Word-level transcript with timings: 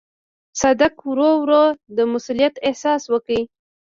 صدک 0.59 0.95
ورو 1.09 1.29
ورو 1.43 1.63
د 1.95 1.97
مسووليت 2.11 2.55
احساس 2.67 3.01
وکړ. 3.13 3.37